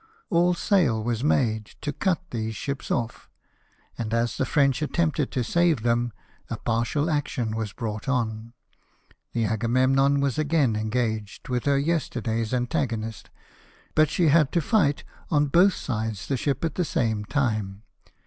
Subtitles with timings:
[0.31, 3.29] All sail was made to cut these ships off;
[3.99, 6.11] and as the French attempted to save them,
[6.49, 8.53] a partial action was brought on.
[9.33, 13.27] The Agamem non was again engaged Avith her yesterday's antago nist;
[13.93, 17.83] but she had to fight on both sides the ship at the same time.